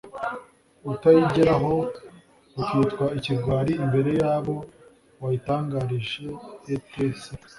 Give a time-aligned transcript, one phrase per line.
[0.91, 1.73] utayigeraho
[2.59, 4.55] ukitwa ikigwari imbere y'abo
[5.21, 6.25] wayitangarije
[6.75, 7.17] etc..